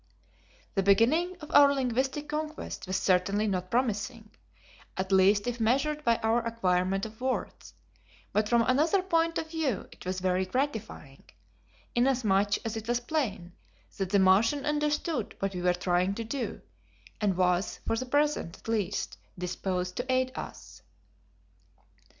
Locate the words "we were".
15.53-15.71